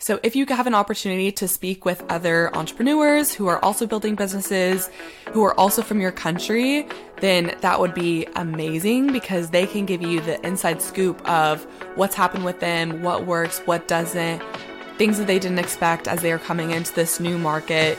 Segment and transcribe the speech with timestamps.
[0.00, 4.14] So, if you have an opportunity to speak with other entrepreneurs who are also building
[4.14, 4.88] businesses,
[5.32, 6.86] who are also from your country,
[7.20, 11.64] then that would be amazing because they can give you the inside scoop of
[11.96, 14.40] what's happened with them, what works, what doesn't,
[14.98, 17.98] things that they didn't expect as they are coming into this new market.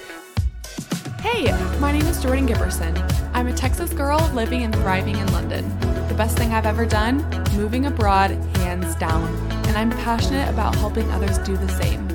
[1.19, 2.95] Hey, my name is Jordan Giberson.
[3.33, 5.88] I'm a Texas girl living and thriving in London.
[6.09, 7.17] The best thing I've ever done?
[7.55, 12.07] Moving abroad, hands down and I'm passionate about helping others do the same.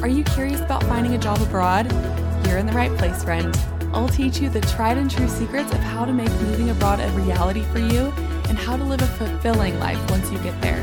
[0.00, 1.92] Are you curious about finding a job abroad?
[2.46, 3.54] You're in the right place, friend.
[3.92, 7.08] I'll teach you the tried and true secrets of how to make moving abroad a
[7.10, 8.10] reality for you
[8.48, 10.82] and how to live a fulfilling life once you get there.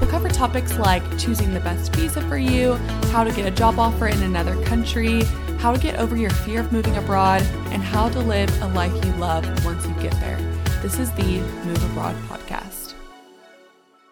[0.00, 2.74] We'll cover topics like choosing the best visa for you,
[3.12, 5.22] how to get a job offer in another country,
[5.58, 8.92] how to get over your fear of moving abroad, and how to live a life
[9.04, 10.51] you love once you get there.
[10.82, 12.94] This is the Move Abroad podcast.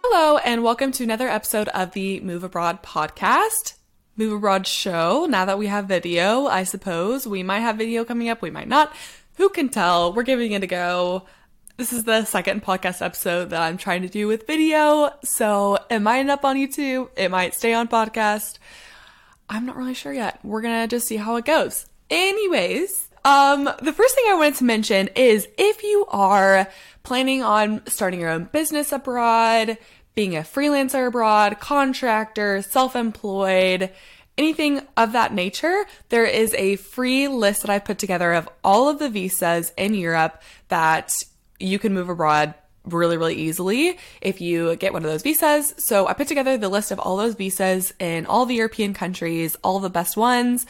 [0.05, 3.74] Hello, and welcome to another episode of the Move Abroad podcast,
[4.16, 5.27] Move Abroad show.
[5.28, 8.69] Now that we have video, I suppose we might have video coming up, we might
[8.69, 8.94] not.
[9.34, 10.12] Who can tell?
[10.12, 11.27] We're giving it a go.
[11.77, 15.98] This is the second podcast episode that I'm trying to do with video, so it
[15.98, 18.59] might end up on YouTube, it might stay on podcast.
[19.48, 20.39] I'm not really sure yet.
[20.44, 21.87] We're gonna just see how it goes.
[22.11, 26.68] Anyways, um, the first thing I wanted to mention is if you are
[27.02, 29.78] planning on starting your own business abroad,
[30.14, 33.91] being a freelancer abroad, contractor, self employed,
[34.38, 38.88] anything of that nature, there is a free list that I put together of all
[38.88, 41.12] of the visas in Europe that
[41.58, 42.54] you can move abroad
[42.86, 45.74] really, really easily if you get one of those visas.
[45.76, 49.56] So I put together the list of all those visas in all the European countries,
[49.62, 50.66] all the best ones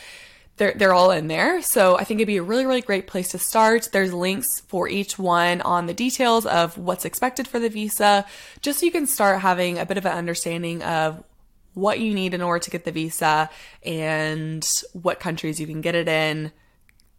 [0.60, 1.62] they're, they're all in there.
[1.62, 3.88] So I think it'd be a really, really great place to start.
[3.92, 8.26] There's links for each one on the details of what's expected for the visa,
[8.60, 11.24] just so you can start having a bit of an understanding of
[11.72, 13.48] what you need in order to get the visa
[13.82, 16.52] and what countries you can get it in.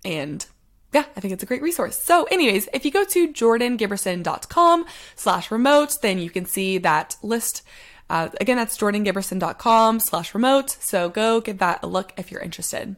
[0.05, 0.45] And
[0.94, 1.98] yeah, I think it's a great resource.
[1.98, 7.64] So anyways, if you go to jordangiberson.com slash remote, then you can see that list.
[8.08, 10.70] Uh, again, that's jordangiberson.com slash remote.
[10.70, 12.98] So go give that a look if you're interested.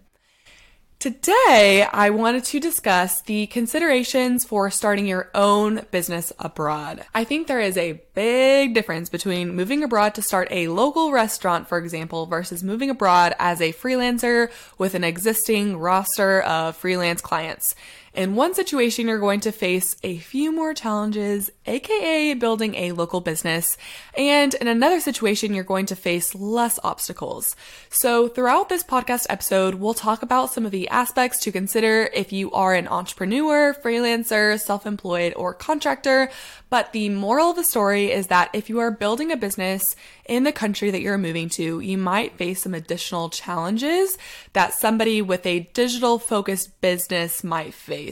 [1.03, 7.03] Today, I wanted to discuss the considerations for starting your own business abroad.
[7.13, 11.67] I think there is a big difference between moving abroad to start a local restaurant,
[11.67, 17.75] for example, versus moving abroad as a freelancer with an existing roster of freelance clients.
[18.13, 23.21] In one situation, you're going to face a few more challenges, aka building a local
[23.21, 23.75] business.
[24.15, 27.55] And in another situation, you're going to face less obstacles.
[27.89, 32.31] So throughout this podcast episode, we'll talk about some of the aspects to consider if
[32.31, 36.29] you are an entrepreneur, freelancer, self-employed, or contractor.
[36.69, 40.43] But the moral of the story is that if you are building a business in
[40.43, 44.19] the country that you're moving to, you might face some additional challenges
[44.53, 48.02] that somebody with a digital focused business might face.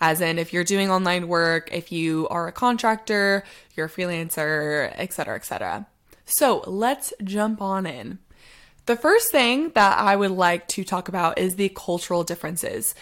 [0.00, 3.44] As in, if you're doing online work, if you are a contractor,
[3.74, 5.86] you're a freelancer, etc., etc.
[6.24, 8.18] So let's jump on in.
[8.86, 12.94] The first thing that I would like to talk about is the cultural differences.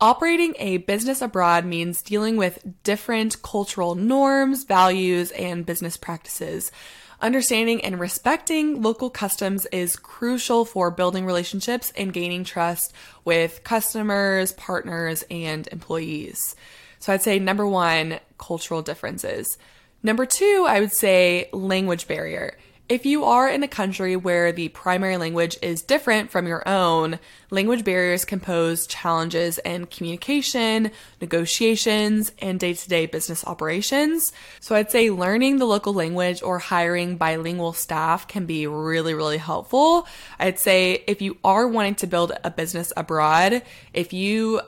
[0.00, 6.72] Operating a business abroad means dealing with different cultural norms, values, and business practices.
[7.22, 12.92] Understanding and respecting local customs is crucial for building relationships and gaining trust
[13.24, 16.56] with customers, partners, and employees.
[16.98, 19.56] So I'd say number one, cultural differences.
[20.02, 22.58] Number two, I would say language barrier.
[22.92, 27.18] If you are in a country where the primary language is different from your own,
[27.50, 34.30] language barriers can pose challenges in communication, negotiations, and day to day business operations.
[34.60, 39.38] So I'd say learning the local language or hiring bilingual staff can be really, really
[39.38, 40.06] helpful.
[40.38, 43.62] I'd say if you are wanting to build a business abroad,
[43.94, 44.60] if you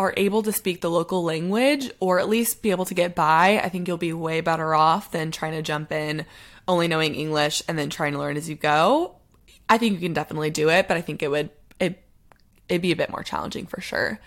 [0.00, 3.60] are able to speak the local language or at least be able to get by,
[3.62, 6.24] I think you'll be way better off than trying to jump in
[6.66, 9.16] only knowing English and then trying to learn as you go.
[9.68, 12.02] I think you can definitely do it, but I think it would it
[12.66, 14.18] it'd be a bit more challenging for sure.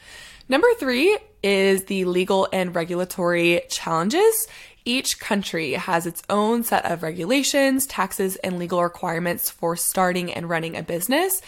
[0.48, 4.48] Number 3 is the legal and regulatory challenges.
[4.86, 10.48] Each country has its own set of regulations, taxes, and legal requirements for starting and
[10.48, 11.42] running a business.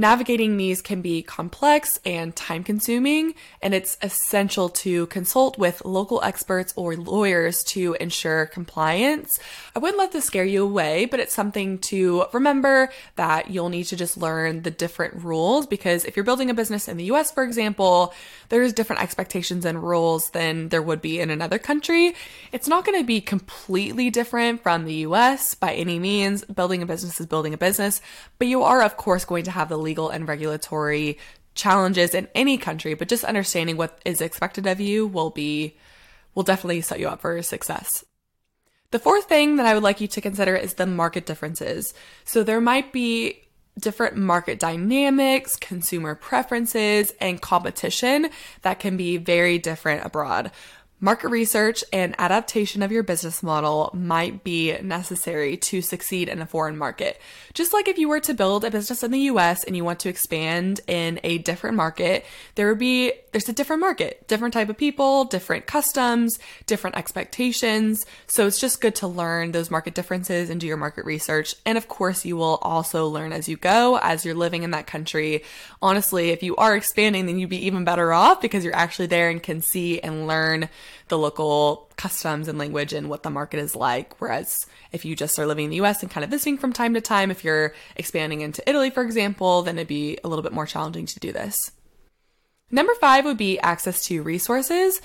[0.00, 6.22] Navigating these can be complex and time consuming, and it's essential to consult with local
[6.22, 9.38] experts or lawyers to ensure compliance.
[9.76, 13.84] I wouldn't let this scare you away, but it's something to remember that you'll need
[13.88, 17.30] to just learn the different rules because if you're building a business in the US,
[17.30, 18.14] for example,
[18.48, 22.14] there's different expectations and rules than there would be in another country.
[22.52, 26.42] It's not going to be completely different from the US by any means.
[26.46, 28.00] Building a business is building a business,
[28.38, 31.18] but you are, of course, going to have the legal and regulatory
[31.54, 35.76] challenges in any country, but just understanding what is expected of you will be,
[36.34, 38.04] will definitely set you up for success.
[38.92, 41.94] The fourth thing that I would like you to consider is the market differences.
[42.24, 43.42] So there might be
[43.78, 48.30] different market dynamics, consumer preferences, and competition
[48.62, 50.50] that can be very different abroad.
[51.02, 56.46] Market research and adaptation of your business model might be necessary to succeed in a
[56.46, 57.18] foreign market.
[57.54, 60.00] Just like if you were to build a business in the US and you want
[60.00, 64.68] to expand in a different market, there would be there's a different market, different type
[64.68, 68.04] of people, different customs, different expectations.
[68.26, 71.54] So it's just good to learn those market differences and do your market research.
[71.64, 74.86] And of course, you will also learn as you go as you're living in that
[74.86, 75.44] country.
[75.80, 79.30] Honestly, if you are expanding, then you'd be even better off because you're actually there
[79.30, 80.68] and can see and learn
[81.08, 84.20] the local customs and language and what the market is like.
[84.20, 86.94] Whereas if you just are living in the US and kind of visiting from time
[86.94, 90.52] to time, if you're expanding into Italy, for example, then it'd be a little bit
[90.52, 91.72] more challenging to do this.
[92.70, 95.00] Number five would be access to resources.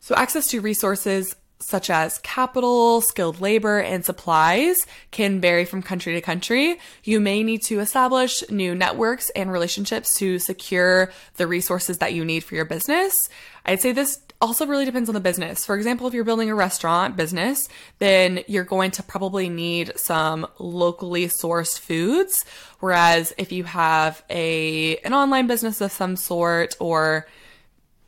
[0.00, 6.14] So access to resources such as capital, skilled labor, and supplies can vary from country
[6.14, 6.78] to country.
[7.02, 12.24] You may need to establish new networks and relationships to secure the resources that you
[12.24, 13.28] need for your business.
[13.64, 15.64] I'd say this also really depends on the business.
[15.64, 17.68] For example, if you're building a restaurant business,
[17.98, 22.44] then you're going to probably need some locally sourced foods.
[22.80, 27.26] Whereas if you have a an online business of some sort or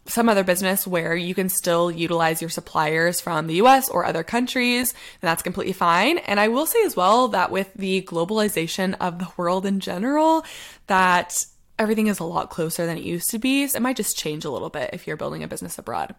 [0.08, 4.24] some other business where you can still utilize your suppliers from the US or other
[4.24, 6.19] countries, and that's completely fine.
[6.19, 10.44] And I will say as well that with the globalization of the world in general,
[10.86, 11.44] that
[11.78, 13.66] everything is a lot closer than it used to be.
[13.66, 16.14] So it might just change a little bit if you're building a business abroad.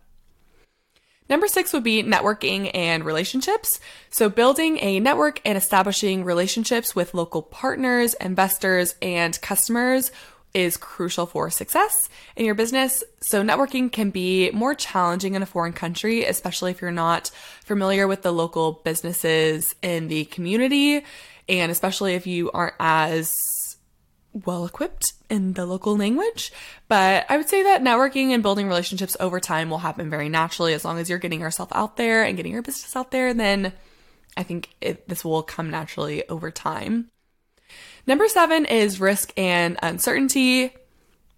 [1.29, 3.79] Number six would be networking and relationships.
[4.09, 10.11] So building a network and establishing relationships with local partners, investors, and customers
[10.55, 13.03] is crucial for success in your business.
[13.21, 17.29] So networking can be more challenging in a foreign country, especially if you're not
[17.63, 21.05] familiar with the local businesses in the community.
[21.47, 23.31] And especially if you aren't as
[24.33, 26.51] well equipped in the local language.
[26.87, 30.73] But I would say that networking and building relationships over time will happen very naturally
[30.73, 33.33] as long as you're getting yourself out there and getting your business out there.
[33.33, 33.73] Then
[34.37, 37.09] I think it, this will come naturally over time.
[38.07, 40.73] Number seven is risk and uncertainty.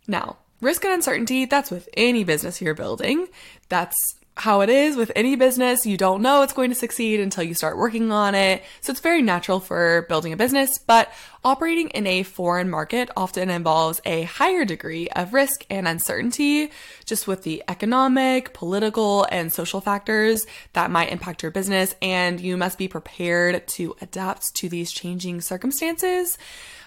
[0.07, 3.27] Now, risk and uncertainty, that's with any business you're building.
[3.69, 5.85] That's how it is with any business.
[5.85, 8.63] You don't know it's going to succeed until you start working on it.
[8.81, 13.51] So it's very natural for building a business, but operating in a foreign market often
[13.51, 16.71] involves a higher degree of risk and uncertainty,
[17.05, 21.93] just with the economic, political, and social factors that might impact your business.
[22.01, 26.39] And you must be prepared to adapt to these changing circumstances.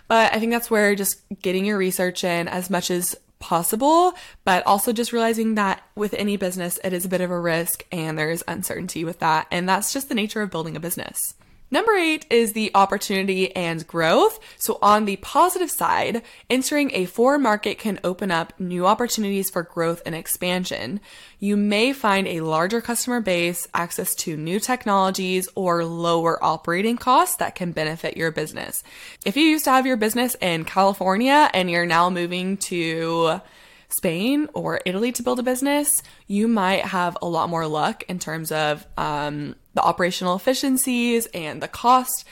[0.08, 4.14] But I think that's where just getting your research in as much as possible,
[4.44, 7.84] but also just realizing that with any business, it is a bit of a risk
[7.92, 9.46] and there's uncertainty with that.
[9.50, 11.34] And that's just the nature of building a business.
[11.74, 14.38] Number eight is the opportunity and growth.
[14.58, 19.64] So on the positive side, entering a foreign market can open up new opportunities for
[19.64, 21.00] growth and expansion.
[21.40, 27.38] You may find a larger customer base, access to new technologies, or lower operating costs
[27.38, 28.84] that can benefit your business.
[29.26, 33.40] If you used to have your business in California and you're now moving to
[33.88, 38.20] Spain or Italy to build a business, you might have a lot more luck in
[38.20, 42.24] terms of um, the operational efficiencies and the cost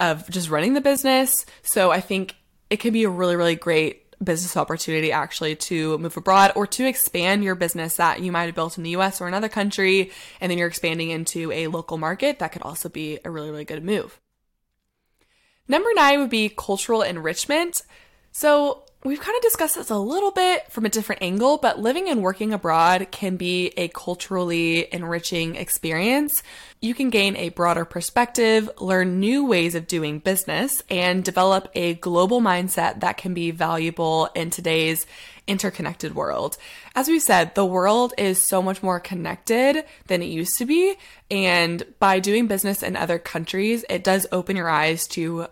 [0.00, 1.46] of just running the business.
[1.62, 2.36] So I think
[2.70, 6.86] it can be a really, really great business opportunity actually to move abroad or to
[6.86, 10.50] expand your business that you might have built in the US or another country and
[10.50, 12.40] then you're expanding into a local market.
[12.40, 14.20] That could also be a really, really good move.
[15.68, 17.82] Number nine would be cultural enrichment.
[18.32, 22.08] So We've kind of discussed this a little bit from a different angle, but living
[22.08, 26.42] and working abroad can be a culturally enriching experience.
[26.80, 31.94] You can gain a broader perspective, learn new ways of doing business, and develop a
[31.94, 35.06] global mindset that can be valuable in today's
[35.46, 36.58] interconnected world.
[36.96, 40.96] As we said, the world is so much more connected than it used to be.
[41.30, 45.46] And by doing business in other countries, it does open your eyes to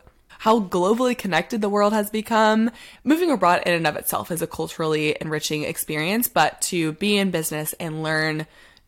[0.46, 2.70] how globally connected the world has become.
[3.02, 7.32] Moving abroad in and of itself is a culturally enriching experience, but to be in
[7.32, 8.46] business and learn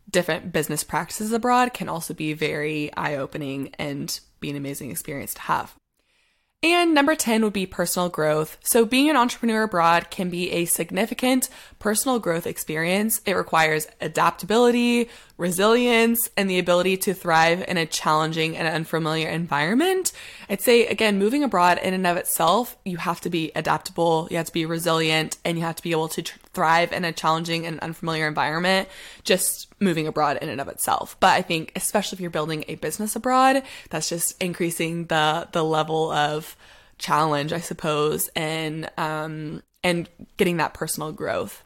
[0.08, 5.34] different business practices abroad can also be very eye opening and be an amazing experience
[5.34, 5.74] to have.
[6.62, 8.56] And number 10 would be personal growth.
[8.62, 11.48] So being an entrepreneur abroad can be a significant
[11.80, 13.20] personal growth experience.
[13.26, 20.12] It requires adaptability, resilience, and the ability to thrive in a challenging and unfamiliar environment.
[20.50, 24.36] I'd say, again, moving abroad in and of itself, you have to be adaptable, you
[24.36, 27.12] have to be resilient, and you have to be able to tr- thrive in a
[27.12, 28.88] challenging and unfamiliar environment,
[29.22, 31.16] just moving abroad in and of itself.
[31.20, 35.62] But I think, especially if you're building a business abroad, that's just increasing the, the
[35.62, 36.56] level of
[36.98, 41.62] challenge, I suppose, and, um, and getting that personal growth.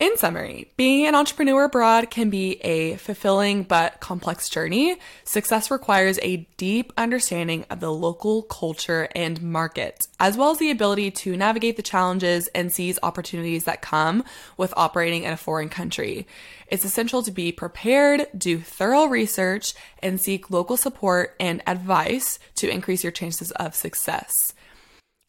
[0.00, 4.96] In summary, being an entrepreneur abroad can be a fulfilling but complex journey.
[5.24, 10.70] Success requires a deep understanding of the local culture and market, as well as the
[10.70, 14.24] ability to navigate the challenges and seize opportunities that come
[14.56, 16.26] with operating in a foreign country.
[16.66, 22.70] It's essential to be prepared, do thorough research, and seek local support and advice to
[22.70, 24.54] increase your chances of success.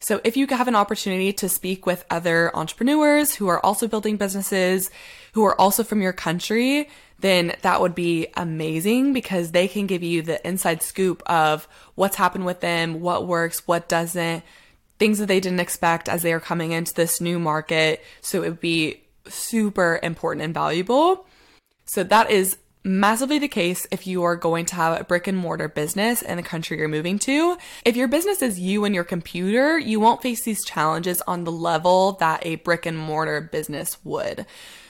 [0.02, 4.16] So if you have an opportunity to speak with other entrepreneurs who are also building
[4.16, 4.90] businesses,
[5.32, 6.88] who are also from your country,
[7.20, 12.16] then that would be amazing because they can give you the inside scoop of what's
[12.16, 14.42] happened with them, what works, what doesn't,
[14.98, 18.02] things that they didn't expect as they are coming into this new market.
[18.22, 21.26] So it would be super important and valuable.
[21.84, 25.38] So that is massively the case if you are going to have a brick and
[25.38, 27.56] mortar business in the country you're moving to.
[27.84, 31.52] If your business is you and your computer, you won't face these challenges on the
[31.52, 34.46] level that a brick and mortar business would.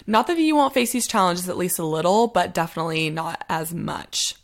[0.07, 3.73] Not that you won't face these challenges at least a little, but definitely not as
[3.73, 4.35] much.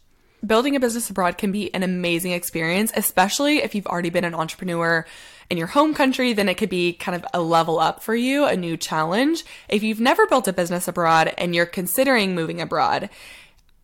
[0.47, 4.37] Building a business abroad can be an amazing experience, especially if you've already been an
[4.37, 5.05] entrepreneur
[5.51, 8.45] in your home country, then it could be kind of a level up for you,
[8.45, 9.45] a new challenge.
[9.69, 13.09] If you've never built a business abroad and you're considering moving abroad,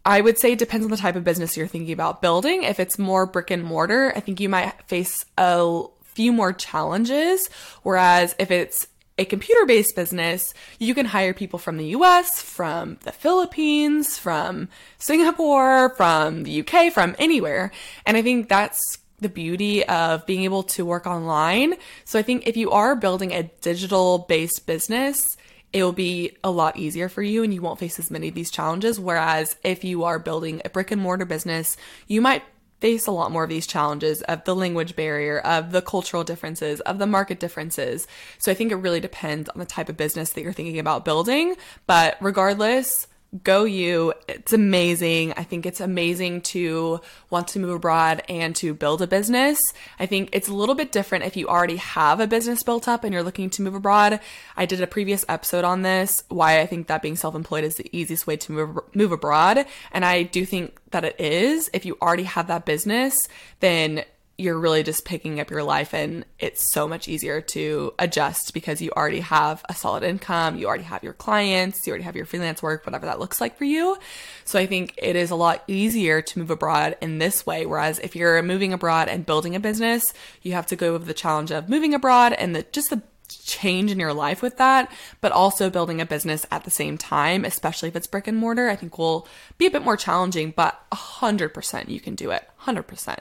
[0.05, 2.63] I would say it depends on the type of business you're thinking about building.
[2.63, 7.49] If it's more brick and mortar, I think you might face a few more challenges.
[7.83, 12.99] Whereas if it's a computer based business, you can hire people from the US, from
[13.05, 14.69] the Philippines, from
[14.99, 17.71] Singapore, from the UK, from anywhere.
[18.05, 21.75] And I think that's the beauty of being able to work online.
[22.05, 25.37] So I think if you are building a digital based business,
[25.73, 28.35] it will be a lot easier for you and you won't face as many of
[28.35, 29.01] these challenges.
[29.01, 32.43] Whereas if you are building a brick and mortar business, you might
[32.81, 36.81] face a lot more of these challenges of the language barrier, of the cultural differences,
[36.83, 38.07] of the market differences.
[38.39, 41.05] So I think it really depends on the type of business that you're thinking about
[41.05, 41.57] building.
[41.87, 43.07] But regardless,
[43.43, 44.13] go you.
[44.29, 45.33] It's amazing.
[45.37, 47.01] I think it's amazing to
[47.31, 49.59] want to move abroad and to build a business.
[49.99, 53.03] I think it's a little bit different if you already have a business built up
[53.03, 54.21] and you're looking to move abroad.
[54.57, 57.89] I did a previous episode on this, why I think that being self-employed is the
[57.97, 59.67] easiest way to move, move abroad.
[59.91, 61.71] And I do think that it is.
[61.73, 63.29] If you already have that business,
[63.61, 64.05] then
[64.37, 68.83] you're really just picking up your life and it's so much easier to adjust because
[68.83, 72.27] you already have a solid income, you already have your clients, you already have your
[72.27, 73.97] freelance work, whatever that looks like for you.
[74.45, 77.65] So I think it is a lot easier to move abroad in this way.
[77.65, 80.05] Whereas if you're moving abroad and building a business,
[80.43, 83.91] you have to go with the challenge of moving abroad and the just the change
[83.91, 87.89] in your life with that, but also building a business at the same time, especially
[87.89, 89.27] if it's brick and mortar, I think will
[89.59, 92.49] be a bit more challenging, but 100% you can do it.
[92.63, 93.21] 100%.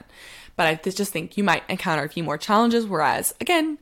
[0.56, 2.86] But I just think you might encounter a few more challenges.
[2.86, 3.78] Whereas, again,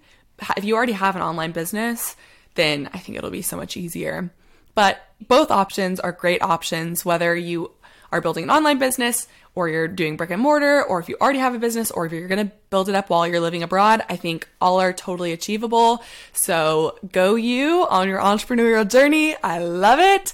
[0.56, 2.16] if you already have an online business,
[2.54, 4.30] then I think it'll be so much easier.
[4.74, 7.72] But both options are great options, whether you
[8.10, 11.38] are building an online business or you're doing brick and mortar, or if you already
[11.38, 14.02] have a business, or if you're going to build it up while you're living abroad,
[14.08, 16.02] I think all are totally achievable.
[16.32, 19.36] So go you on your entrepreneurial journey.
[19.42, 20.32] I love it.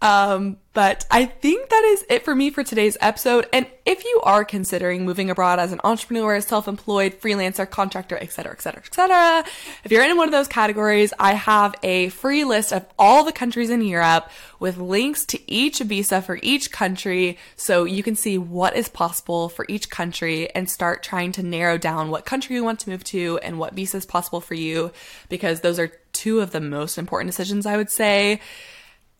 [0.00, 3.48] Um, but I think that is it for me for today's episode.
[3.52, 8.82] And if you are considering moving abroad as an entrepreneur, self-employed, freelancer, contractor, etc., etc.,
[8.86, 9.44] etc.,
[9.82, 13.32] if you're in one of those categories, I have a free list of all the
[13.32, 18.38] countries in Europe with links to each visa for each country so you can see
[18.38, 22.62] what is possible for each country and start trying to narrow down what country you
[22.62, 24.92] want to move to and what visa is possible for you
[25.28, 28.40] because those are two of the most important decisions I would say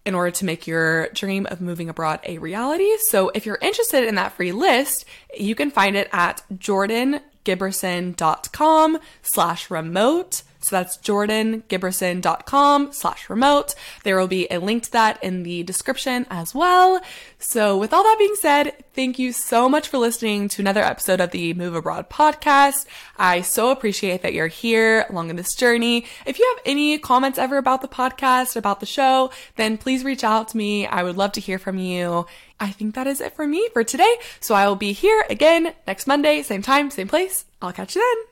[0.05, 2.89] in order to make your dream of moving abroad a reality.
[3.09, 5.05] So if you're interested in that free list,
[5.37, 13.75] you can find it at jordangiberson.com slash remote So that's jordangiberson.com slash remote.
[14.05, 17.01] There will be a link to that in the description as well.
[17.39, 21.21] So with all that being said, thank you so much for listening to another episode
[21.21, 22.87] of the Move Abroad podcast.
[23.17, 26.05] I so appreciate that you're here along in this journey.
[26.27, 30.25] If you have any comments ever about the podcast, about the show, then please reach
[30.25, 30.87] out to me.
[30.87, 32.27] I would love to hear from you.
[32.61, 34.13] I think that is it for me for today.
[34.41, 37.45] So I will be here again next Monday, same time, same place.
[37.63, 38.28] I'll catch you then.